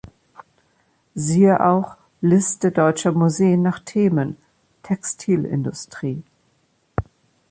[1.13, 4.35] Siehe auch: Liste deutscher Museen nach Themen:
[4.81, 6.23] Textilindustrie